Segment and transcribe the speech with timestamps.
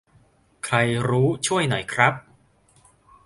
[0.65, 0.75] ใคร
[1.09, 2.13] รู้ช่วยหน่อยครับ